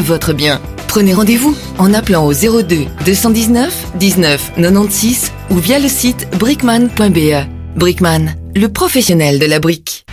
[0.00, 0.60] votre bien.
[0.88, 7.46] Prenez rendez-vous en appelant au 02 219 19 96 ou via le site brickman.be.
[7.76, 10.06] Brickman, le professionnel de la brique.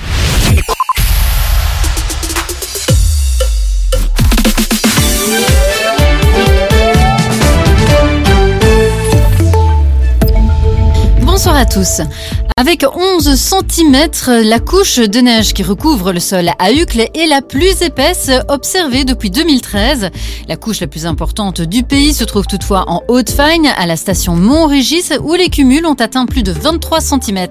[11.21, 12.01] Bonsoir à tous.
[12.55, 14.07] Avec 11 cm,
[14.43, 19.05] la couche de neige qui recouvre le sol à Uccle est la plus épaisse observée
[19.05, 20.11] depuis 2013.
[20.47, 24.35] La couche la plus importante du pays se trouve toutefois en Haute-Fagne, à la station
[24.35, 27.47] Mont-Régis, où les cumuls ont atteint plus de 23 cm.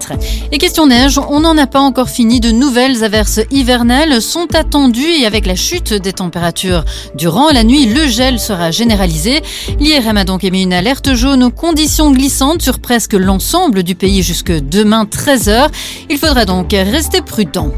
[0.52, 2.38] Et question neige, on n'en a pas encore fini.
[2.38, 6.84] De nouvelles averses hivernales sont attendues et avec la chute des températures
[7.16, 9.42] durant la nuit, le gel sera généralisé.
[9.80, 14.22] L'IRM a donc émis une alerte jaune aux conditions glissantes sur presque l'ensemble du pays
[14.22, 15.68] jusque demain 13h.
[16.10, 17.72] Il faudra donc rester prudent.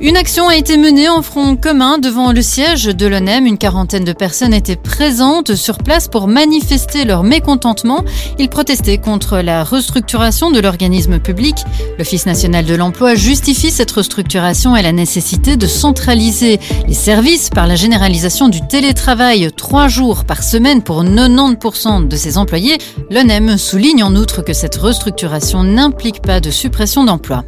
[0.00, 3.46] Une action a été menée en front commun devant le siège de l'ONEM.
[3.46, 8.04] Une quarantaine de personnes étaient présentes sur place pour manifester leur mécontentement.
[8.38, 11.56] Ils protestaient contre la restructuration de l'organisme public.
[11.98, 17.66] L'Office national de l'emploi justifie cette restructuration et la nécessité de centraliser les services par
[17.66, 22.78] la généralisation du télétravail trois jours par semaine pour 90% de ses employés.
[23.10, 27.44] L'ONEM souligne en outre que cette restructuration n'implique pas de suppression d'emplois.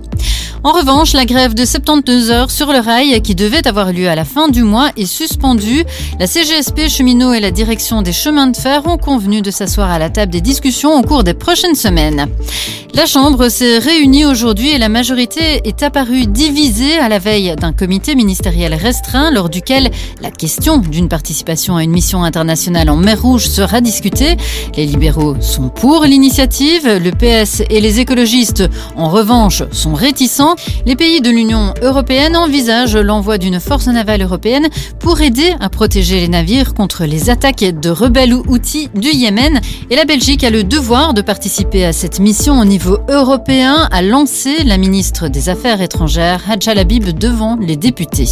[0.63, 4.15] En revanche, la grève de 72 heures sur le rail qui devait avoir lieu à
[4.15, 5.85] la fin du mois est suspendue.
[6.19, 9.99] La CGSP, cheminots et la direction des chemins de fer ont convenu de s'asseoir à
[9.99, 12.27] la table des discussions au cours des prochaines semaines.
[12.93, 17.73] La Chambre s'est réunie aujourd'hui et la majorité est apparue divisée à la veille d'un
[17.73, 19.91] comité ministériel restreint lors duquel
[20.21, 24.37] la question d'une participation à une mission internationale en mer Rouge sera discutée.
[24.77, 28.65] Les libéraux sont pour l'initiative, le PS et les écologistes
[28.97, 30.57] en revanche sont réticents.
[30.87, 36.21] Les pays de l'Union européenne envisagent l'envoi d'une force navale européenne pour aider à protéger
[36.21, 40.51] les navires contre les attaques de rebelles ou outils du Yémen et la Belgique a
[40.51, 45.49] le devoir de participer à cette mission au niveau européen a lancé la ministre des
[45.49, 48.29] Affaires étrangères, Hadja Labib, devant les députés.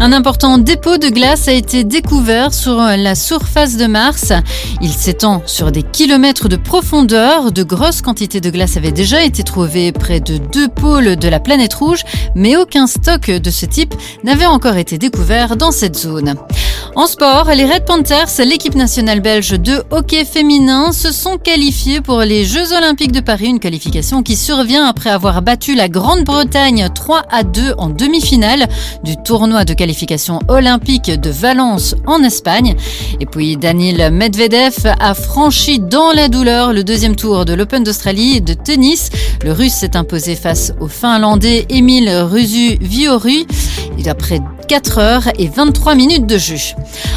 [0.00, 4.32] Un important dépôt de glace a été découvert sur la surface de Mars.
[4.80, 7.52] Il s'étend sur des kilomètres de profondeur.
[7.52, 11.40] De grosses quantités de glace avaient déjà été trouvées près de deux pôles de la
[11.40, 13.94] planète rouge, mais aucun stock de ce type
[14.24, 16.34] n'avait encore été découvert dans cette zone.
[16.94, 22.20] En sport, les Red Panthers, l'équipe nationale belge de hockey féminin, se sont qualifiés pour
[22.20, 27.22] les Jeux Olympiques de Paris, une qualification qui survient après avoir battu la Grande-Bretagne 3
[27.30, 28.68] à 2 en demi-finale
[29.04, 32.76] du tournoi de qualification olympique de Valence en Espagne.
[33.20, 38.42] Et puis Daniel Medvedev a franchi dans la douleur le deuxième tour de l'Open d'Australie
[38.42, 39.08] de tennis.
[39.42, 43.46] Le Russe s'est imposé face au Finlandais Emile Rusu Vioru.
[44.08, 46.56] Après 4 heures et 23 minutes de jeu.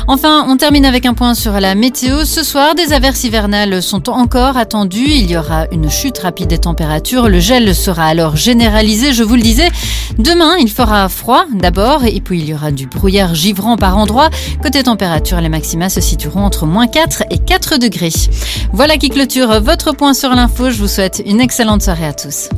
[0.07, 2.25] Enfin, on termine avec un point sur la météo.
[2.25, 5.09] Ce soir, des averses hivernales sont encore attendues.
[5.09, 7.27] Il y aura une chute rapide des températures.
[7.27, 9.69] Le gel sera alors généralisé, je vous le disais.
[10.19, 14.29] Demain, il fera froid d'abord et puis il y aura du brouillard givrant par endroits.
[14.61, 18.13] Côté température, les maxima se situeront entre moins 4 et 4 degrés.
[18.73, 20.69] Voilà qui clôture votre point sur l'info.
[20.69, 22.34] Je vous souhaite une excellente soirée à tous.
[22.35, 22.49] نيوز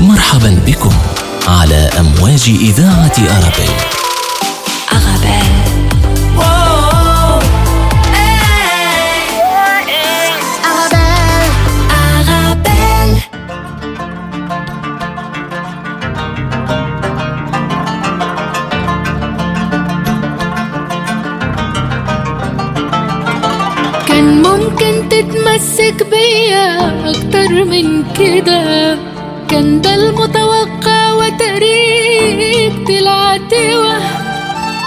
[0.00, 0.92] مرحبا بكم
[1.48, 3.74] على أمواج إذاعة أرابيل.
[4.92, 5.44] أغابيل.
[24.08, 24.43] كان
[24.74, 26.78] ممكن تتمسك بيا
[27.10, 28.98] أكتر من كده.
[29.48, 33.54] كان ده المتوقع وتقريب طلعت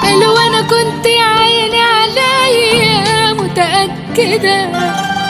[0.03, 4.69] قالوا أنا كنت عيني عليا متأكدة.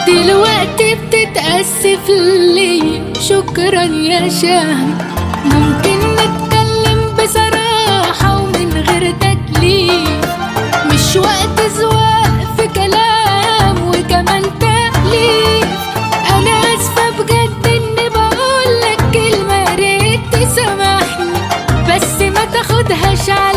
[0.07, 2.09] دلوقتي بتتأسف
[2.55, 3.01] لي.
[3.29, 4.97] شكرا يا شهم
[5.45, 10.25] ممكن نتكلم بصراحة ومن غير تكليف.
[10.93, 12.06] مش وقت زواق
[22.53, 23.56] تاخدهاش على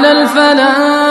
[0.00, 1.09] على الفلاح.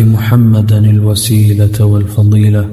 [0.00, 2.68] محمدا الوسيلة والفضيلة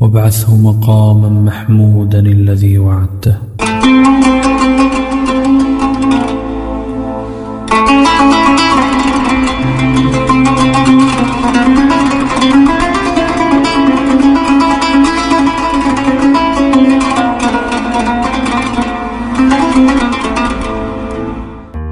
[0.00, 3.36] وابعثه مقاما محمودا الذي وعدته.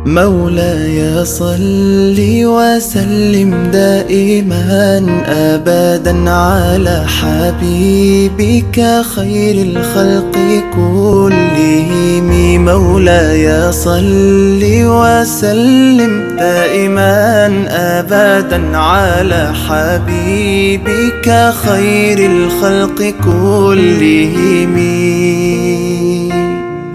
[0.07, 2.19] مولاي صل
[2.57, 3.54] وسلم
[6.15, 10.37] ابدا على حبيبك خير الخلق
[10.77, 12.31] كلهم.
[12.65, 24.79] مولاي صل وسلم دائما أبدا على حبيبك خير الخلق كلهم.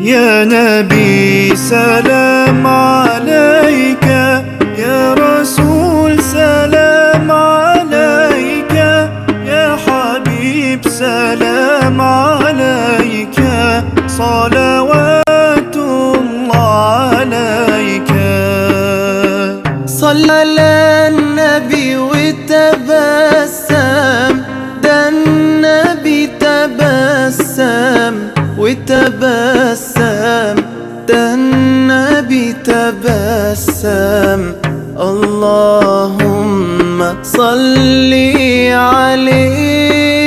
[0.01, 4.38] يا نبي سلام عليك.
[14.19, 18.11] صلوات الله عليك.
[19.85, 22.73] صلى على النبي وتبسم.
[24.83, 28.15] ده النبي تبسم
[28.57, 30.55] وتبسم.
[31.07, 34.41] ده النبي تبسم.
[34.99, 36.27] اللهم
[37.23, 38.13] صل
[38.73, 40.18] عليه.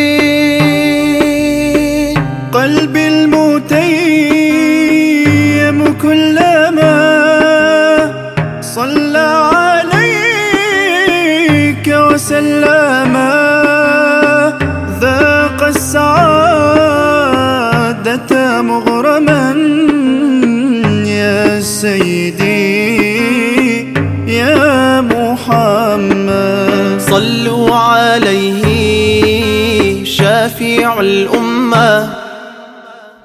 [30.86, 32.14] الأمة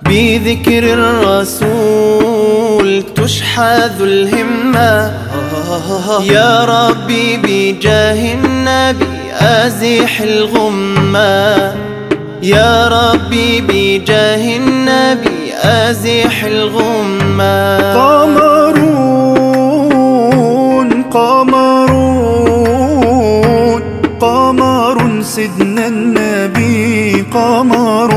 [0.01, 5.11] بذكر الرسول تشحذ الهمة.
[6.23, 11.75] يا ربي بجاه النبي أزح الغمة.
[12.43, 17.77] يا ربي بجاه النبي أزح الغمة.
[17.93, 19.17] قمرون
[21.03, 22.17] قمرون
[24.21, 26.56] قمر سيدنا النبي.
[27.37, 28.16] pomorul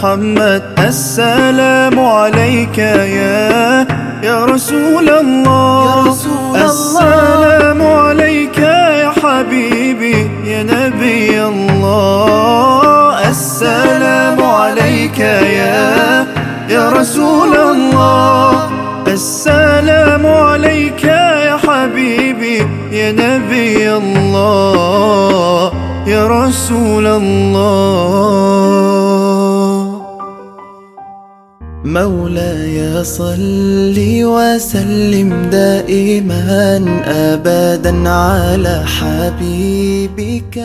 [0.00, 3.86] محمد السلام عليك يا
[4.24, 5.84] يا رسول الله.
[5.84, 6.64] يا رسول الله.
[6.64, 13.28] السلام عليك يا حبيبي يا نبي الله.
[13.28, 15.18] السلام عليك
[15.60, 16.26] يا
[16.68, 18.70] يا رسول الله.
[19.06, 21.04] السلام عليك
[21.44, 22.58] يا حبيبي
[22.92, 25.72] يا نبي الله.
[26.06, 28.99] يا رسول الله.
[31.92, 40.56] مولاي صل وسلم دائما ابدا على حبيبك.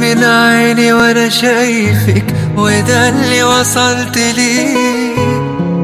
[0.00, 2.24] من عيني وأنا شايفك
[2.56, 5.14] وده اللي وصلت ليه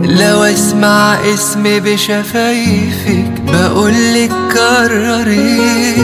[0.04, 5.94] لو أسمع اسمي بشفايفك بقولك كرري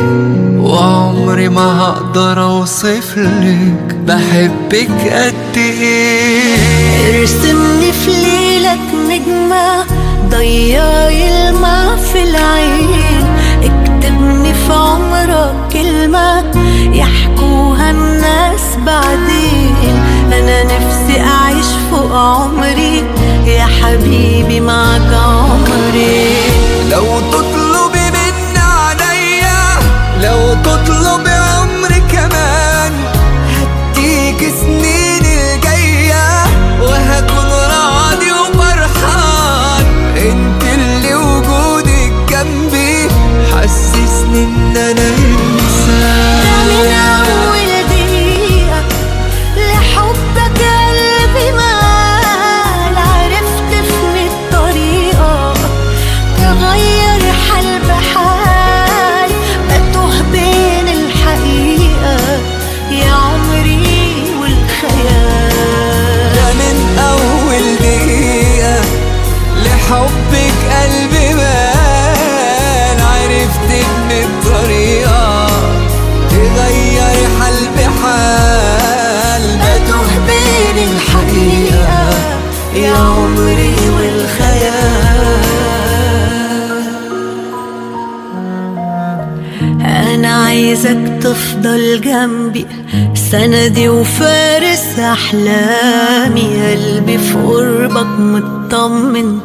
[0.59, 7.21] وعمري ما هقدر اوصفلك بحبك قد إيه.
[7.21, 9.85] ارسمني في ليلك نجمة
[10.31, 13.30] ضيعي الماء في العين.
[14.21, 16.45] اكتبني في عمرك كلمة
[16.93, 20.03] يحكوها الناس بعدين.
[20.33, 23.05] أنا نفسي أعيش فوق عمري
[23.47, 26.35] يا حبيبي معك عمري.
[26.91, 29.79] لو تطلبي من عليا
[30.23, 32.93] لو تطلبي عمري كمان
[33.57, 34.90] هديك سنين
[90.71, 92.67] عايزك تفضل جنبي.
[93.15, 96.49] سندي وفارس أحلامي.
[96.71, 99.39] قلبي في قربك مطمن.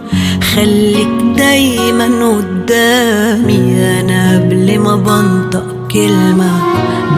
[0.55, 3.77] خليك دايما قدامي.
[3.99, 6.51] أنا قبل ما بنطق كلمة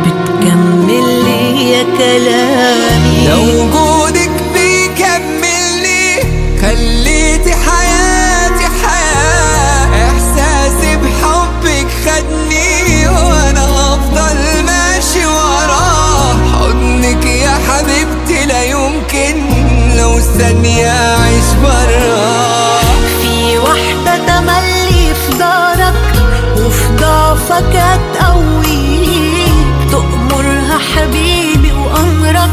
[0.01, 3.27] بتكمل لي كلامي.
[3.29, 4.06] لو وجودك
[20.37, 22.79] ثانية أعيش برا.
[23.21, 25.93] في واحدة تملي في دارك
[26.57, 29.51] وفي ضعفك هتقويك.
[29.91, 32.49] تأمرها حبيبي وأمرك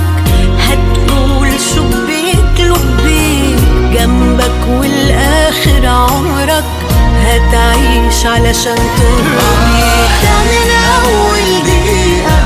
[0.61, 3.59] هتقول شو بيك لبيك.
[3.93, 6.65] جنبك والآخر عمرك
[7.27, 10.15] هتعيش علشان ترضيك.
[10.23, 10.71] ده من
[11.05, 12.39] أول دقيقة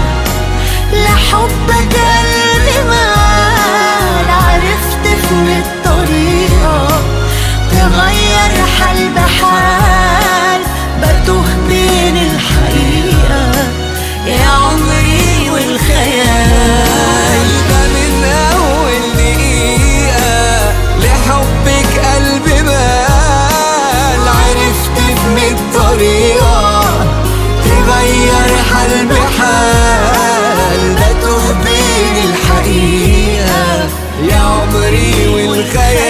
[0.93, 2.28] لحبك أنا
[5.29, 6.89] حسن الطريقة
[7.71, 9.08] تغير حل
[34.89, 36.08] говори, вы нахая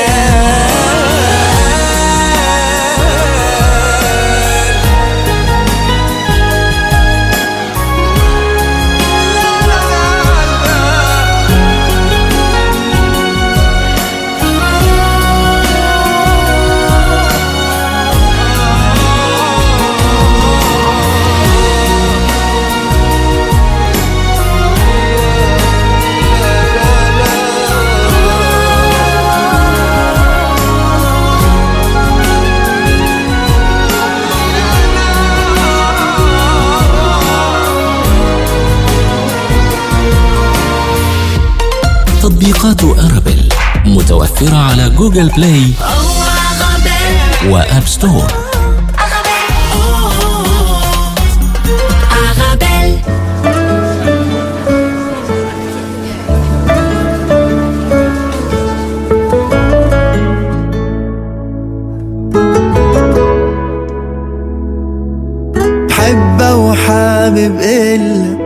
[44.99, 45.73] جوجل بلاي
[47.51, 48.33] وآب ستور
[65.91, 68.39] حبة وحابب إلا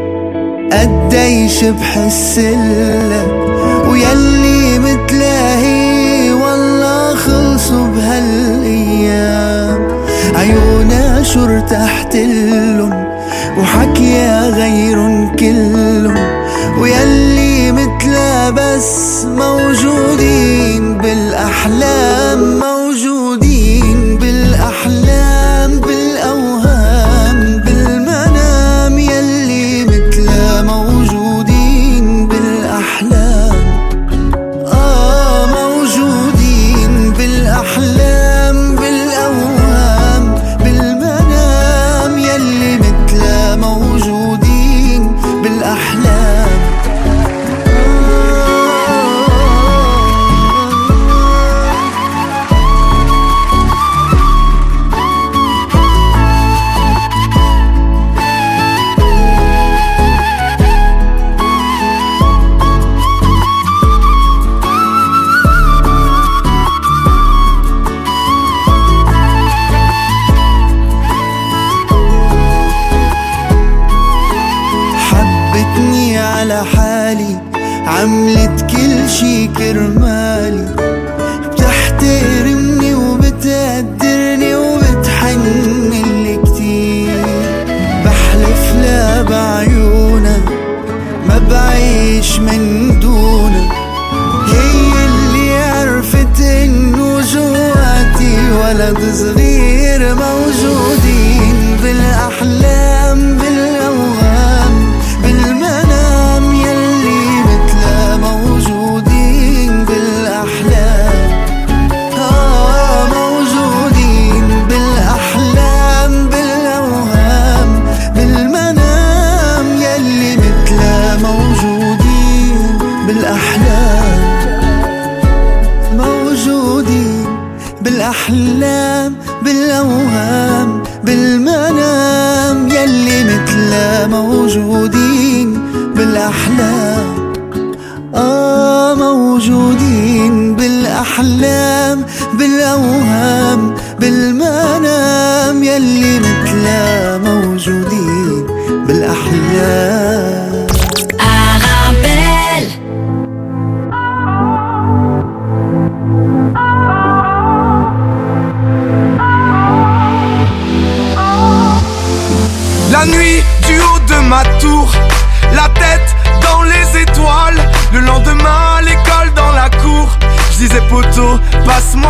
[0.73, 3.32] قديش بحس إلا
[11.63, 13.05] ارتحت لهم
[14.01, 16.15] يا غير كلهم
[16.79, 19.72] ويلي متلا بس مولا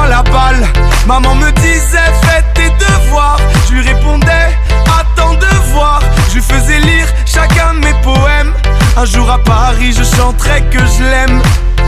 [0.08, 0.66] la balle.
[1.06, 3.38] Maman me disait fais tes devoirs.
[3.68, 4.48] Je lui répondais
[4.86, 6.00] attends de voir.
[6.28, 8.52] Je lui faisais lire chacun de mes poèmes.
[8.96, 11.40] Un jour à Paris, je chanterai que je l'aime.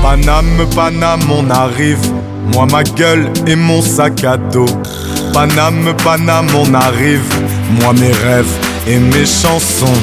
[0.03, 2.01] Paname, Paname, on arrive.
[2.53, 4.67] Moi, ma gueule et mon sac à dos.
[5.33, 7.25] Paname, Paname, on arrive.
[7.81, 8.55] Moi, mes rêves
[8.87, 10.01] et mes chansons.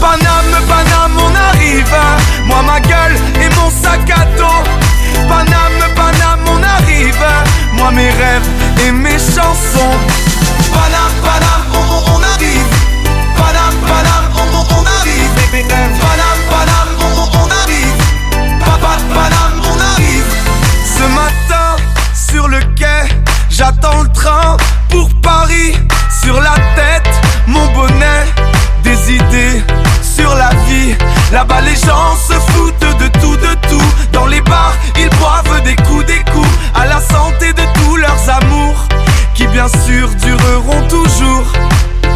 [0.00, 1.94] Paname, Paname, on arrive.
[2.46, 4.87] Moi, ma gueule et mon sac à dos.
[5.28, 7.16] Paname, Paname, on arrive.
[7.72, 8.48] Moi, mes rêves
[8.86, 9.96] et mes chansons.
[10.72, 12.68] Paname, Paname, on, on- arrive.
[13.36, 15.30] Paname, Paname, on, on- arrive.
[16.00, 18.02] Paname, Paname, on- on arrive.
[18.64, 20.24] Papa, Paname, on arrive.
[20.96, 21.76] Ce matin,
[22.14, 23.08] sur le quai,
[23.50, 24.56] j'attends le train
[24.90, 25.74] pour Paris.
[26.22, 27.08] Sur la tête,
[27.46, 28.24] mon bonnet,
[28.82, 29.62] des idées
[30.02, 30.94] sur la vie.
[31.32, 32.87] Là-bas, les gens se foutent
[34.18, 36.48] Dans les bars, ils boivent des coups, des coups.
[36.74, 38.88] À la santé de tous leurs amours,
[39.32, 41.46] qui bien sûr dureront toujours.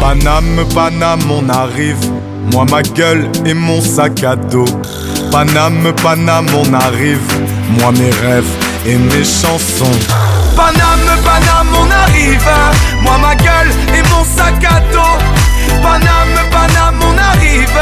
[0.01, 2.03] Paname, Paname, on arrive.
[2.51, 4.65] Moi, ma gueule et mon sac à dos.
[5.31, 7.21] Paname, Paname, on arrive.
[7.79, 8.51] Moi, mes rêves
[8.85, 9.97] et mes chansons.
[10.57, 12.49] Paname, Paname, on arrive.
[13.01, 15.17] Moi, ma gueule et mon sac à dos.
[15.81, 17.79] Paname, Paname, on arrive.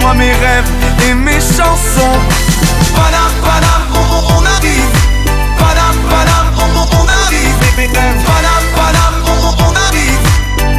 [0.00, 0.70] Moi, mes rêves
[1.08, 2.18] et mes chansons.
[2.94, 3.86] Paname, Paname,
[4.36, 4.90] on, arrive.
[5.58, 7.54] Paname, Paname, on, arrive.
[8.26, 9.20] Paname, Paname,
[9.58, 10.20] on, arrive.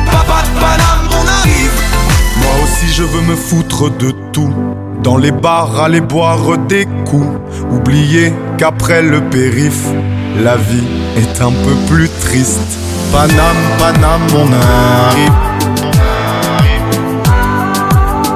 [0.06, 1.72] Papa, Paname, on arrive.
[2.38, 4.54] Moi aussi je veux me foutre de tout.
[5.04, 7.40] Dans les bars, aller boire des coups.
[7.72, 9.90] Oublier qu'après le périph',
[10.44, 12.78] la vie est un peu plus triste.
[13.12, 15.34] Paname, Paname, on arrive.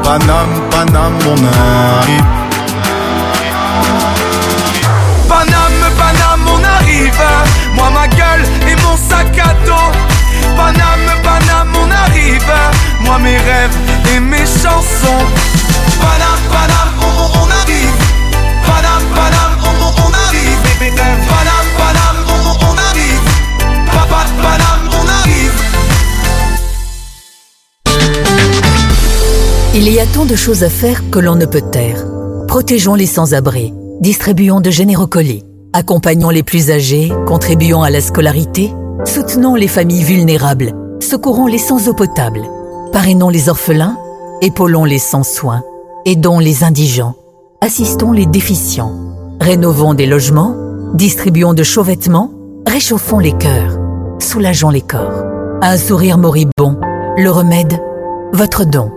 [0.03, 2.44] Paname, Paname, on arrive.
[7.75, 9.91] Moi, ma gueule et mon sac à dos.
[10.55, 12.43] Paname, Paname, on arrive.
[13.01, 13.75] Moi, mes rêves
[14.15, 15.25] et mes chansons.
[15.99, 17.95] Paname, Paname, on, on- arrive.
[18.65, 20.59] Paname, Paname, on, on- arrive.
[21.29, 22.21] Paname, Paname,
[22.61, 23.25] on arrive.
[23.87, 25.53] Papa, Paname, on arrive.
[29.73, 32.03] Il y a tant de choses à faire que l'on ne peut taire.
[32.47, 35.43] Protégeons les sans-abri, distribuons de généreux colis,
[35.75, 41.89] accompagnons les plus âgés, contribuons à la scolarité, soutenons les familles vulnérables, secourons les sans
[41.89, 42.43] eau potable,
[42.93, 43.97] parrainons les orphelins,
[44.41, 45.63] épaulons les sans soins,
[46.05, 47.15] aidons les indigents,
[47.59, 48.93] assistons les déficients,
[49.41, 50.55] rénovons des logements,
[50.93, 52.31] distribuons de chauds vêtements,
[52.65, 53.77] réchauffons les cœurs,
[54.19, 55.25] soulageons les corps.
[55.61, 56.79] Un sourire moribond,
[57.17, 57.81] le remède,
[58.31, 58.91] votre don.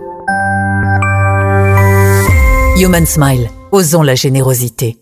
[2.77, 4.98] Human Smile, osons la générosité.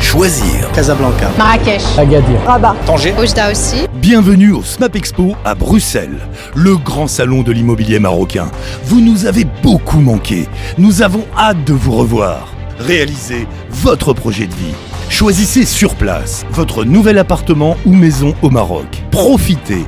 [0.00, 0.70] Choisir.
[0.74, 1.28] Casablanca.
[1.36, 1.82] Marrakech.
[1.98, 2.40] Agadir.
[2.46, 2.74] Rabat.
[2.86, 3.14] Tanger.
[3.20, 3.86] Oujda aussi.
[4.00, 6.18] Bienvenue au SMAP Expo à Bruxelles,
[6.54, 8.50] le grand salon de l'immobilier marocain.
[8.84, 10.48] Vous nous avez beaucoup manqué.
[10.78, 12.48] Nous avons hâte de vous revoir.
[12.78, 14.74] Réalisez votre projet de vie.
[15.10, 18.86] Choisissez sur place votre nouvel appartement ou maison au Maroc.
[19.10, 19.84] Profitez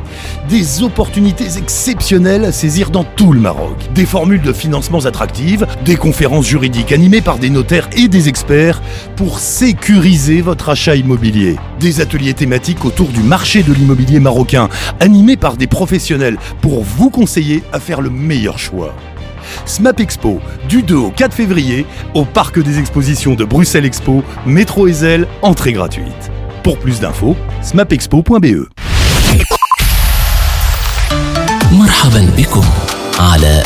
[0.48, 3.76] des opportunités exceptionnelles à saisir dans tout le Maroc.
[3.94, 8.82] Des formules de financements attractives, des conférences juridiques animées par des notaires et des experts
[9.14, 11.56] pour sécuriser votre achat immobilier.
[11.78, 17.10] Des ateliers thématiques autour du marché de l'immobilier marocain, animés par des professionnels pour vous
[17.10, 18.94] conseiller à faire le meilleur choix.
[19.65, 24.87] SMAP Expo, du 2 au 4 février, au Parc des Expositions de Bruxelles Expo, métro
[24.87, 26.31] Ezel, entrée gratuite.
[26.63, 28.67] Pour plus d'infos, smapexpo.be.
[31.71, 32.65] مرحبا بكم
[33.19, 33.63] على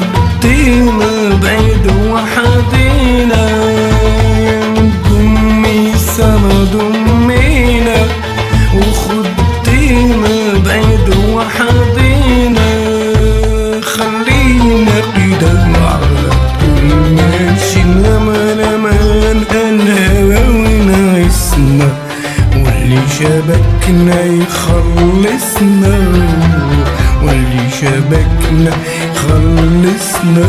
[0.00, 3.44] ودينا بعيد وحدينا.
[5.04, 7.98] قمي سما دمينا
[8.74, 10.34] وخدينا
[10.66, 12.70] بعيد وحدينا.
[13.82, 15.54] خلينا قيدا
[15.86, 16.30] على
[17.16, 21.88] ماشي نمان أمان الهوى ونعسنا
[22.54, 25.94] واللي شبكنا يخلصنا.
[27.22, 28.72] واللي شبكنا
[29.20, 30.48] خلصنا.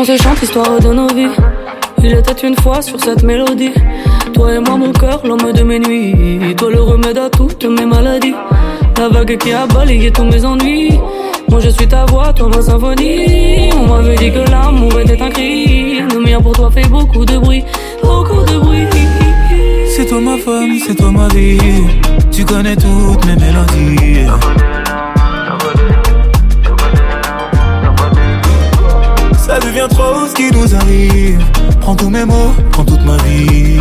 [0.00, 1.36] qu'on se chante l'histoire de nos vies.
[2.02, 3.72] Il était une fois sur cette mélodie.
[4.32, 6.54] Toi et moi, mon cœur, l'homme de mes nuits.
[6.56, 8.34] Toi, le remède à toutes mes maladies.
[8.96, 10.98] La vague qui a balayé tous mes ennuis.
[11.50, 13.70] Moi, je suis ta voix, toi, ma symphonie.
[13.76, 16.00] On m'avait dit que l'amour était un cri.
[16.00, 17.62] Le mien pour toi fait beaucoup de bruit.
[18.02, 18.86] Beaucoup de bruit.
[19.94, 21.58] C'est toi ma femme, c'est toi ma vie.
[22.30, 24.30] Tu connais toutes mes mélodies.
[29.70, 31.40] Devient trop ce qui nous arrive.
[31.80, 33.78] Prends tous mes mots, prends toute ma vie.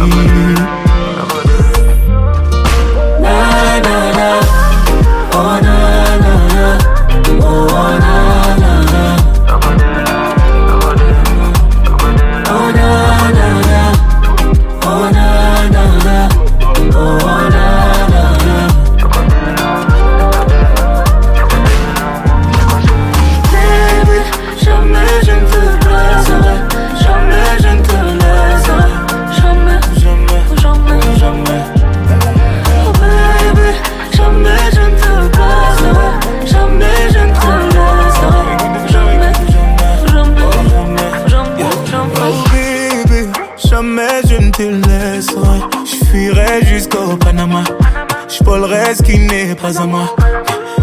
[49.74, 50.16] Pas à moi.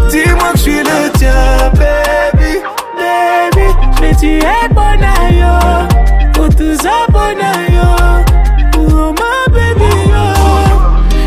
[0.09, 2.61] Dis-moi que je suis le tien, baby,
[2.97, 3.67] baby.
[4.01, 5.53] Mais tu es bon à yo.
[6.39, 7.89] Oh, tout ça bon à yo.
[8.77, 10.25] Oh, ma baby, yo.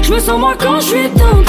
[0.03, 1.40] Je me sens moi quand je suis dans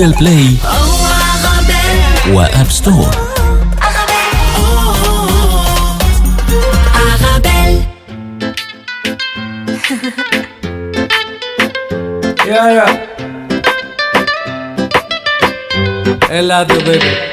[0.00, 0.56] جوجل بلاي
[2.32, 3.10] وآب ستور
[12.46, 12.92] Yeah, yeah.
[16.30, 17.29] Eladio, baby.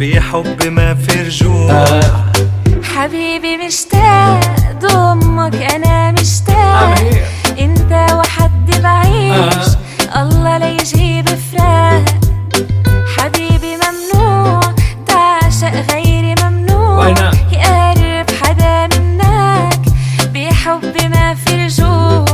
[0.00, 2.00] بحب ما في رجوع.
[2.82, 4.40] حبيبي مشتاق
[4.80, 6.94] ضمك أنا مشتاق.
[7.58, 9.66] أنت وحد بعيش.
[10.16, 12.04] الله لا يجيب فراق
[13.16, 14.60] حبيبي ممنوع
[15.06, 17.08] تعشق غيري ممنوع؟
[17.52, 19.80] يقرب حدا منك.
[20.34, 22.24] بحب ما في رجوع.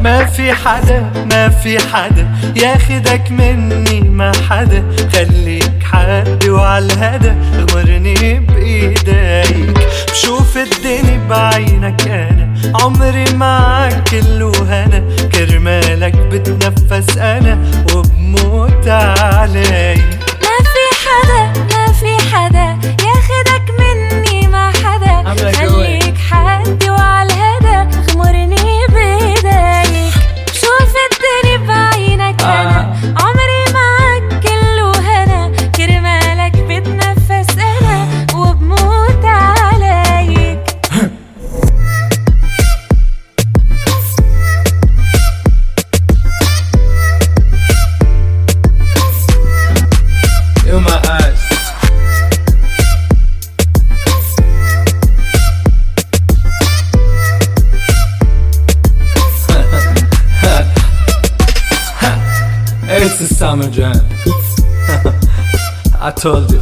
[0.00, 2.28] ما في حدا ما في حدا.
[2.56, 4.84] ياخدك مني ما حدا.
[5.12, 5.57] خليك
[5.92, 9.78] حد وعلى الهدى اغمرني بإيديك.
[10.10, 12.48] بشوف الدنيا بعينك أنا
[12.82, 17.58] عمري معك كله هنا كرمالك بتنفس أنا
[17.94, 20.17] وبموت عليك.
[66.18, 66.58] Told you.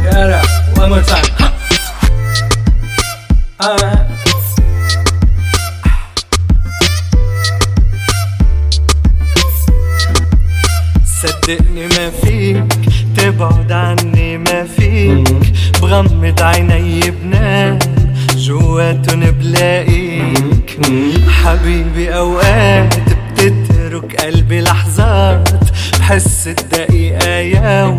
[0.00, 1.24] Get up, one more time.
[3.60, 4.04] Uh,
[11.22, 12.64] صدقني ما فيك
[13.16, 17.78] تبعد عني ما فيك بغمض عيني بنام
[18.36, 20.78] جواتن بلاقيك
[21.28, 22.94] حبيبي اوقات
[23.32, 25.48] بتترك قلبي لحظات
[26.08, 27.98] بحس الدقيقة يوم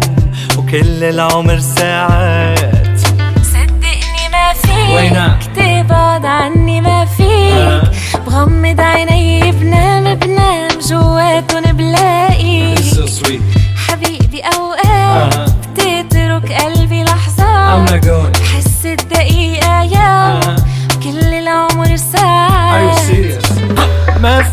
[0.57, 2.99] وكل العمر ساعات.
[3.41, 7.91] صدقني ما؟ فيك تبعد عني ما فيك.
[8.25, 9.38] بغمض عيني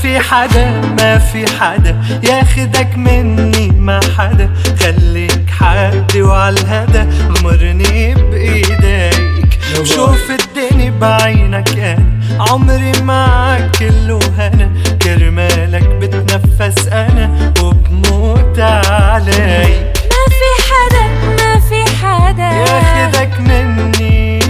[0.06, 2.02] في حدا ما في حدا.
[2.22, 4.50] ياخدك مني ما حدا.
[4.80, 7.04] خليك حدي وعلى الهدى.
[7.28, 9.58] غمرني بإيديك.
[9.82, 12.06] شوف الدنيا بعينك أنا.
[12.40, 14.70] عمري معك كله هنا
[15.02, 17.52] كرمالك بتنفس أنا.
[17.62, 19.92] وبموت عليك.
[20.12, 21.06] ما في حدا
[21.38, 22.50] ما في حدا.
[22.50, 24.40] ياخدك مني.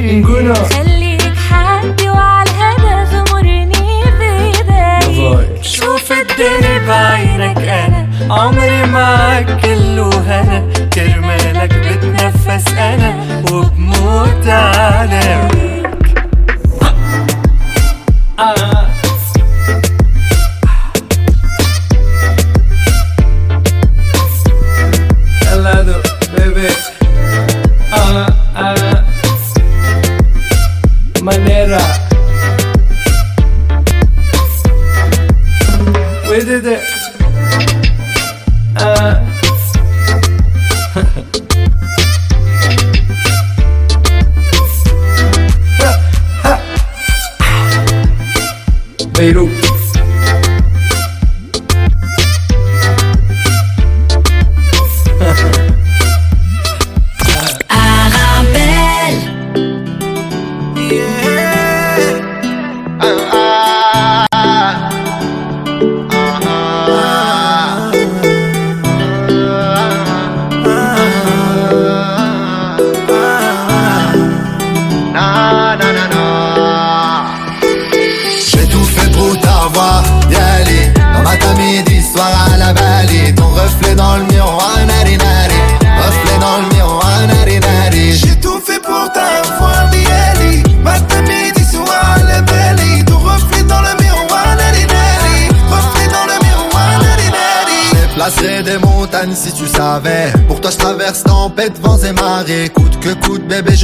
[0.55, 0.96] خليك
[6.39, 10.65] الدنيا بعينك أنا عمري معك كله هنا
[10.95, 15.77] كرمالك بتنفس أنا وبموت عليك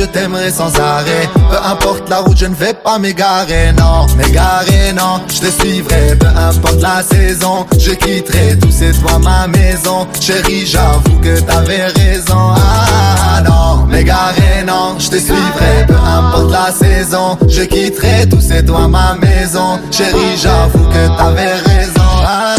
[0.02, 1.28] je t'aimerai sans arrêt.
[1.34, 6.16] Peu importe la route je ne vais pas m'égarer Non, m'égarer non, je te suivrai
[6.18, 10.06] Peu importe la saison, je quitterai Tout c'est toi ma maison.
[10.20, 12.54] Chérie j'avoue que t'avais raison.
[12.56, 18.64] Ah non, m'égarer non, je te suivrai Peu importe la saison, je quitterai Tout c'est
[18.64, 19.78] toi ma maison.
[19.90, 22.10] Chérie j'avoue que t'avais raison.
[22.26, 22.56] Ah,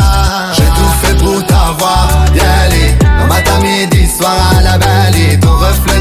[0.53, 5.52] j'ai tout fait pour t'avoir, y aller matin, midi, soir à la reflet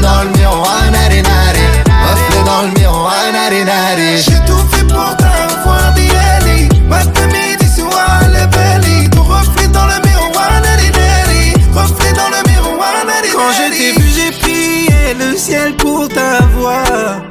[0.03, 1.65] dans le miroir, nari nari
[2.07, 5.93] Reflet dans le miroir, nari nari J'ai tout fait pour t'avoir,
[6.35, 12.29] aller Matin, midi, soir la Bali Ton reflet dans le miroir, nari nari Reflet dans
[12.35, 17.21] le miroir, nari Quand je t'ai vu, j'ai prié le ciel pour t'avoir.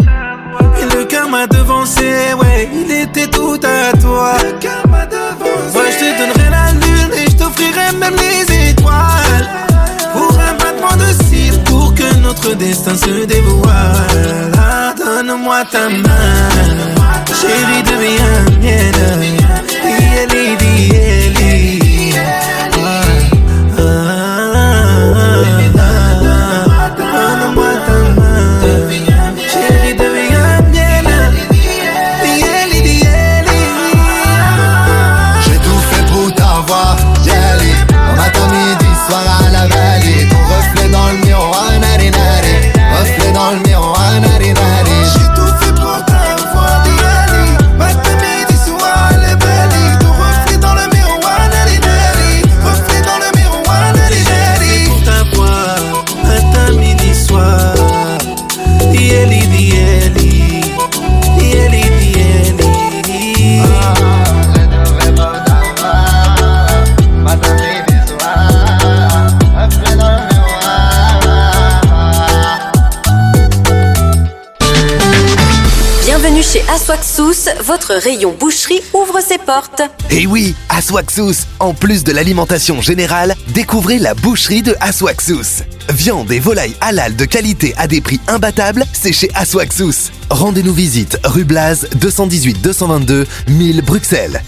[0.81, 4.33] Et le cœur m'a devancé, ouais, il était tout à toi.
[4.43, 4.53] Le
[12.43, 14.53] notre destin se dévoile.
[14.59, 16.49] Ah, Donne-moi ta main,
[17.41, 18.93] chérie, deviens mienne.
[19.83, 21.32] Dieli, dieli.
[77.73, 79.81] Votre rayon boucherie ouvre ses portes.
[80.11, 85.63] Et oui, Aswaxous, en plus de l'alimentation générale, découvrez la boucherie de Aswaxous.
[85.89, 90.11] Viande et volaille halal de qualité à des prix imbattables, c'est chez Aswaxous.
[90.29, 94.43] Rendez-nous visite rue Blaz 218 222 1000 Bruxelles.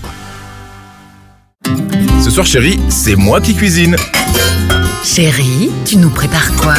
[2.23, 3.97] Ce soir, chérie, c'est moi qui cuisine.
[5.03, 6.75] Chérie, tu nous prépares quoi?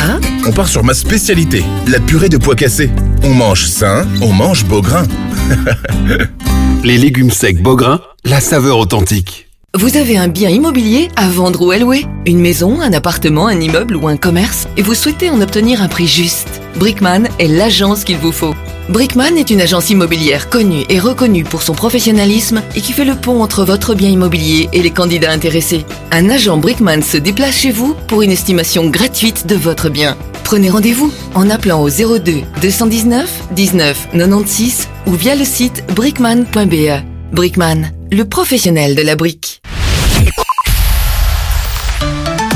[0.46, 2.92] On part sur ma spécialité, la purée de pois cassés.
[3.24, 5.08] On mange sain, on mange beau grain.
[6.84, 9.50] Les légumes secs Beaugrain, la saveur authentique.
[9.78, 13.60] Vous avez un bien immobilier à vendre ou à louer Une maison, un appartement, un
[13.60, 18.04] immeuble ou un commerce Et vous souhaitez en obtenir un prix juste Brickman est l'agence
[18.04, 18.56] qu'il vous faut.
[18.90, 23.16] Brickman est une agence immobilière connue et reconnue pour son professionnalisme et qui fait le
[23.16, 25.86] pont entre votre bien immobilier et les candidats intéressés.
[26.12, 30.16] Un agent Brickman se déplace chez vous pour une estimation gratuite de votre bien.
[30.45, 37.03] Prenez rendez-vous en appelant au 02 219 19 96 ou via le site brickman.be.
[37.33, 39.61] Brickman, le professionnel de la brique.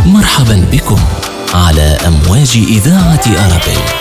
[0.06, 0.98] مرحبا بكم
[1.54, 3.97] على أمواج إذاعة أرابيل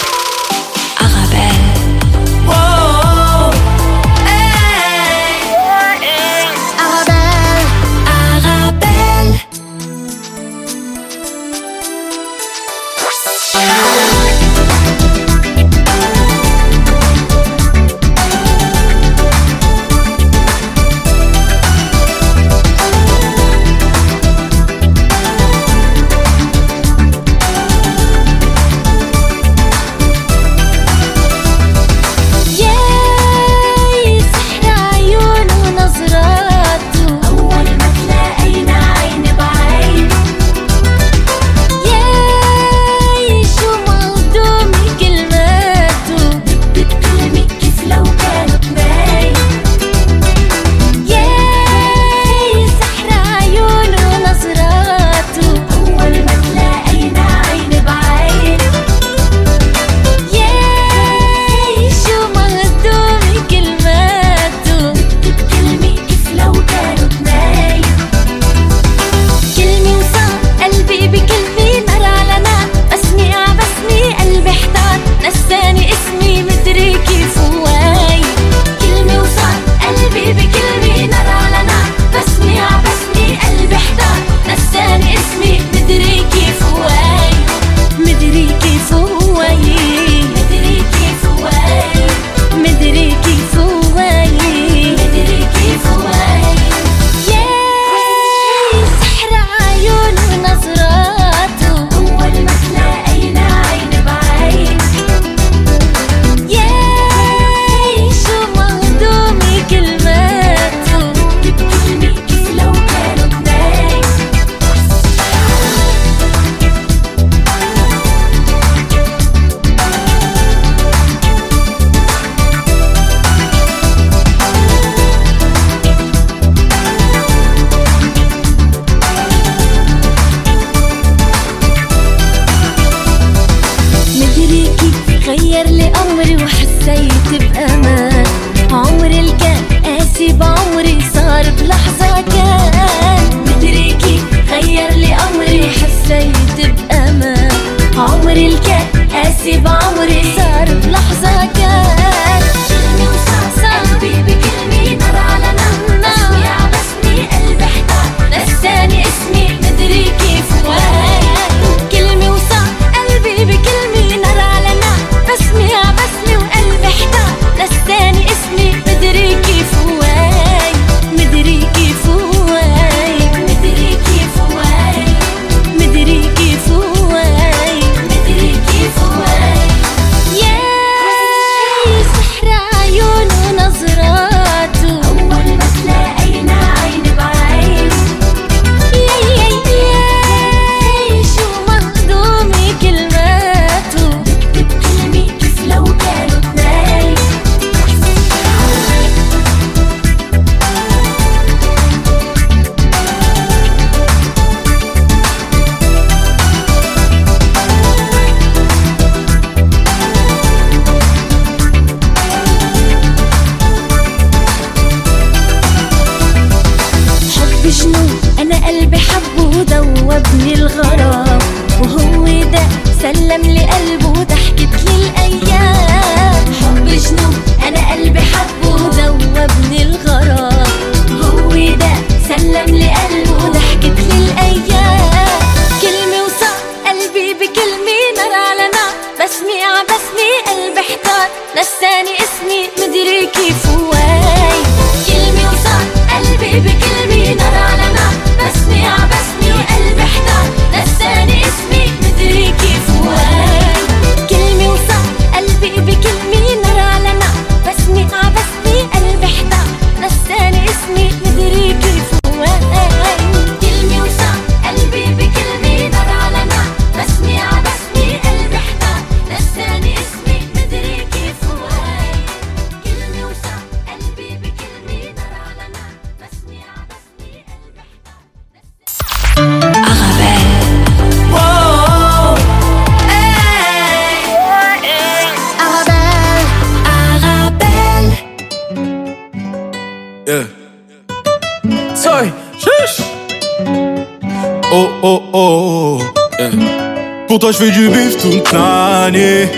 [297.59, 299.49] Fais du bif toute l'année.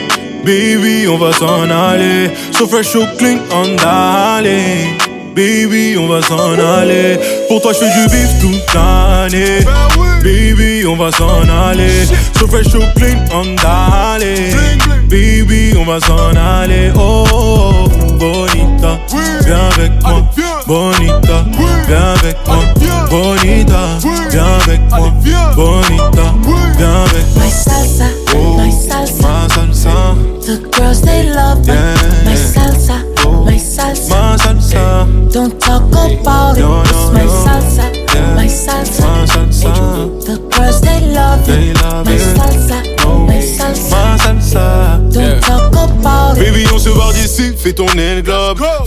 [0.44, 2.30] Baby, on va s'en aller.
[2.52, 4.96] So fresh, so clean, on aller.
[5.34, 7.18] Baby, on va s'en aller.
[7.48, 9.60] Pour toi, je fais du bif toute l'année.
[10.22, 12.06] Baby, on va s'en aller.
[12.38, 14.54] So fresh, so clean, on aller.
[15.08, 16.92] Baby, on va s'en aller.
[16.96, 17.89] Oh, oh,
[47.70, 48.58] fais ton aile globe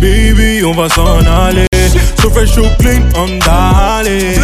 [0.00, 1.66] Baby, on va s'en aller.
[2.20, 4.36] So fresh, so clean, on d'aller.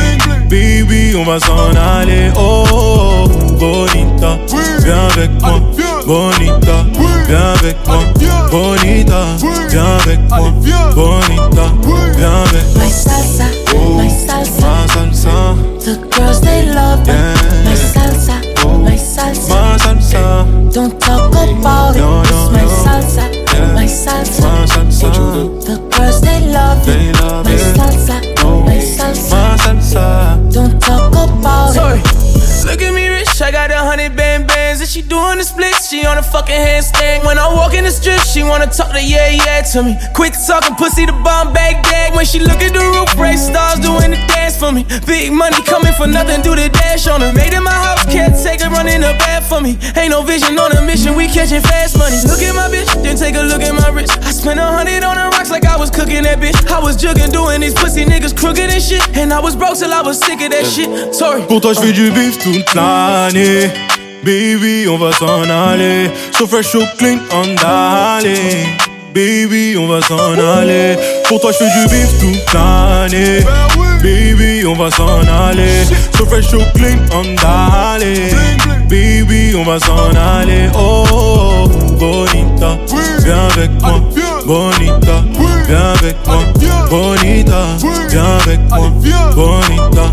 [0.48, 2.30] Baby, on va s'en aller.
[2.36, 4.38] Oh, oh, oh, bonita,
[4.84, 5.60] viens avec moi.
[6.06, 6.84] Bonita,
[7.28, 7.98] viens avec moi.
[8.50, 9.24] Bonita,
[9.70, 10.52] viens avec moi.
[10.94, 11.66] Bonita,
[12.16, 12.84] viens avec moi.
[12.84, 13.44] My salsa,
[13.74, 17.12] oh, my salsa, Ma salsa, the girls they love me.
[17.12, 17.34] Yeah.
[17.64, 18.34] My salsa,
[18.64, 18.78] oh.
[18.78, 19.63] my salsa, ma salsa,
[24.04, 25.10] salsa, ma salsa,
[25.64, 27.20] the girls they love They it.
[27.20, 27.76] love My it.
[27.76, 28.16] salsa,
[28.64, 30.52] my salsa, ma salsa.
[30.52, 31.98] don't talk about Sorry.
[32.00, 32.10] it.
[32.66, 35.88] Look at me rich, I got a hundred band bands And she doing the splits,
[35.90, 37.24] she on a fucking handstand.
[37.24, 39.96] When I walk in the strip, she wanna talk to yeah, yeah to me.
[40.14, 43.78] Quick talking pussy, the bomb bag gag When she look at the roof, race stars
[43.80, 44.84] doing the dance for me.
[45.06, 47.32] Big money coming for nothing, do the dash on her.
[47.32, 47.52] Made
[49.44, 52.68] for me Ain't no vision on a mission, we catching fast money Look at my
[52.68, 55.50] bitch, then take a look at my wrist I spent a hundred on the rocks
[55.50, 58.82] like I was cooking that bitch I was jugging, doing these pussy niggas crooked and
[58.82, 61.72] shit And I was broke till I was sick of that shit Sorry Pour toi,
[61.74, 63.70] je fais du bif toute l'année.
[64.24, 66.10] Baby, on va s'en aller.
[66.32, 68.66] So fresh, so clean, on d'aller.
[69.12, 70.96] Baby, on va s'en aller.
[71.28, 73.44] Pour toi, je fais du bif toute l'année.
[74.04, 75.86] Baby, on va s'en aller.
[76.18, 78.34] So fresh, so clean, on d'aller.
[78.86, 80.68] Baby, on va s'en aller.
[80.74, 82.76] Oh, oh, oh, bonita,
[83.24, 84.00] viens avec moi.
[84.44, 85.24] Bonita,
[85.66, 86.36] viens avec moi.
[86.90, 87.64] Bonita,
[88.10, 88.90] viens avec moi.
[89.34, 90.04] Bonita,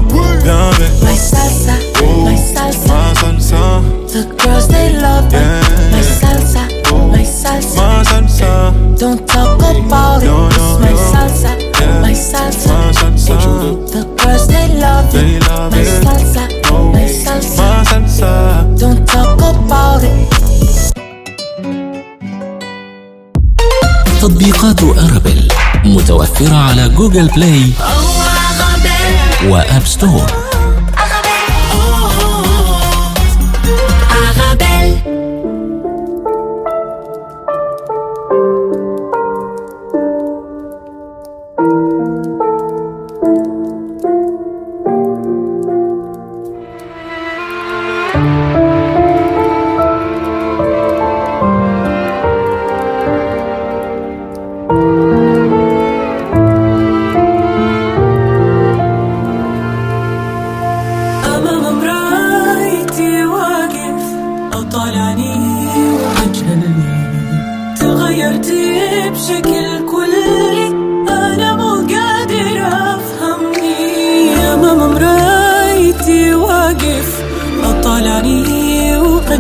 [0.42, 1.10] viens avec moi.
[1.12, 5.38] My salsa, oh, my salsa, Ma salsa, the girls they love me.
[5.38, 5.62] Yeah.
[5.92, 6.62] My salsa,
[6.94, 10.28] oh, my salsa, ma salsa, don't talk about it.
[10.28, 12.00] No, no, It's my salsa, Yeah.
[12.02, 13.21] my salsa, ma salsa, the girls
[15.14, 15.72] They love
[24.22, 25.48] تطبيقات أرابيل
[25.86, 27.72] متوفرة على جوجل بلاي
[29.50, 30.51] وآب ستور.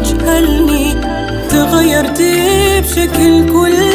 [0.03, 0.93] تجهلني
[1.49, 3.90] تغيرتي بشكل كلي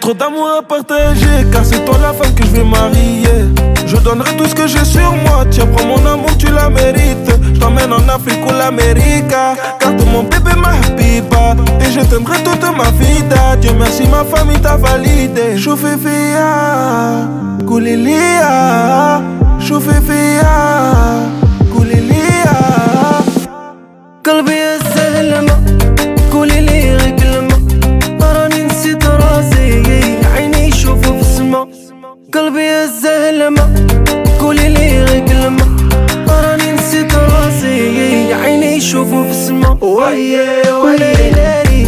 [0.00, 3.46] trop d'amour à partager, car c'est toi la femme que je vais marier.
[3.86, 7.30] Je donnerai tout ce que j'ai sur moi, tiens, prends mon amour, tu la mérites.
[7.54, 11.54] Je t'emmène en Afrique ou l'Amérique, car de mon bébé ma pipa.
[11.80, 13.22] Et je t'aimerai toute ma vie,
[13.60, 15.56] Dieu merci, ma famille t'a validé.
[15.56, 17.28] Chauffé fia,
[17.66, 19.22] coulilia,
[19.60, 20.50] chauffé fia,
[21.72, 22.16] coulilia.
[24.26, 25.56] قلبي الزلمة
[26.32, 26.79] قولي لي
[32.33, 33.87] قلبي الزلمة
[34.39, 35.65] قولي لي غير كلمة
[36.29, 41.87] راني نسيت راسي عيني يشوفوا في السما ويا ويا ناري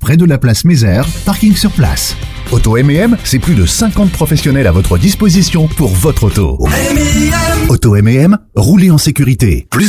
[0.00, 2.16] près de la place Mézère, parking sur place.
[2.50, 6.58] Auto M&M, c'est plus de 50 professionnels à votre disposition pour votre auto.
[7.68, 9.68] Auto M&M, roulez en sécurité.